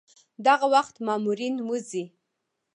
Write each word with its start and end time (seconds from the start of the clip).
دغه 0.45 0.65
وخت 0.73 0.95
مامورین 1.05 1.55
وځي. 1.67 2.03